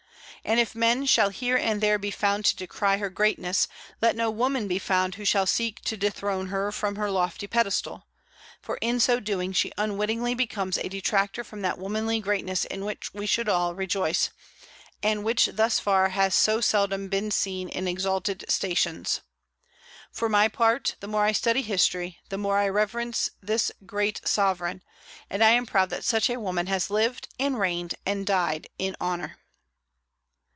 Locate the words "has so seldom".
16.09-17.07